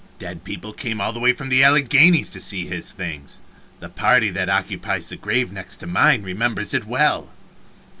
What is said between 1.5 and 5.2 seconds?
Alleghanies to see his things the party that occupied the